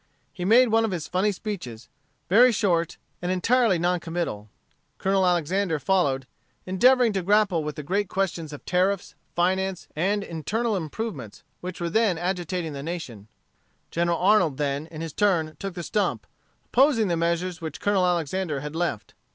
[0.33, 1.87] He made one of his funny speeches,
[2.27, 4.49] very short and entirely non committal.
[4.97, 6.25] Colonel Alexander followed,
[6.65, 11.87] endeavoring to grapple with the great questions of tariffs, finance, and internal improvements, which were
[11.91, 13.27] then agitating the nation.
[13.91, 16.25] General Arnold then, in his turn, took the stump,
[16.65, 19.13] opposing the measures which Colonel Alexander had left.